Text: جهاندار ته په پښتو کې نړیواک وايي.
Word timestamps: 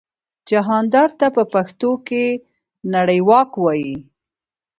جهاندار 0.49 1.09
ته 1.19 1.27
په 1.35 1.43
پښتو 1.53 1.91
کې 2.07 2.23
نړیواک 2.93 3.49
وايي. 3.63 3.97